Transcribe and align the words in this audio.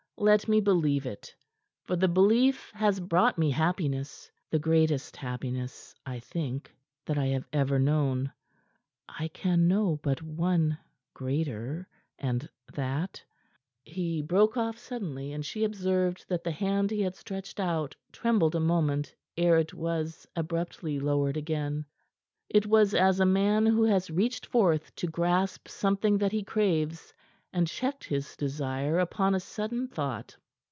"Let 0.17 0.47
me 0.47 0.61
believe 0.61 1.07
it, 1.07 1.33
for 1.85 1.95
the 1.95 2.07
belief 2.07 2.71
has 2.75 2.99
brought 2.99 3.39
me 3.39 3.49
happiness 3.49 4.29
the 4.51 4.59
greatest 4.59 5.17
happiness, 5.17 5.95
I 6.05 6.19
think, 6.19 6.71
that 7.07 7.17
I 7.17 7.25
have 7.25 7.47
ever 7.51 7.79
known. 7.79 8.31
I 9.09 9.29
can 9.29 9.67
know 9.67 9.99
but 10.03 10.21
one 10.21 10.77
greater, 11.15 11.87
and 12.19 12.47
that" 12.71 13.23
He 13.83 14.21
broke 14.21 14.57
off 14.57 14.77
suddenly, 14.77 15.31
and 15.33 15.43
she 15.43 15.63
observed 15.63 16.25
that 16.29 16.43
the 16.43 16.51
hand 16.51 16.91
he 16.91 17.01
had 17.01 17.15
stretched 17.15 17.59
out 17.59 17.95
trembled 18.11 18.53
a 18.53 18.59
moment 18.59 19.15
ere 19.37 19.57
it 19.57 19.73
was 19.73 20.27
abruptly 20.35 20.99
lowered 20.99 21.35
again. 21.35 21.83
It 22.47 22.67
was 22.67 22.93
as 22.93 23.19
a 23.19 23.25
man 23.25 23.65
who 23.65 23.85
had 23.85 24.07
reached 24.11 24.45
forth 24.45 24.93
to 24.97 25.07
grasp 25.07 25.67
something 25.67 26.19
that 26.19 26.31
he 26.31 26.43
craves, 26.43 27.11
and 27.53 27.67
checked 27.67 28.05
his 28.05 28.37
desire 28.37 28.97
upon 28.99 29.35
a 29.35 29.39
sudden 29.41 29.85
thought. 29.85 30.37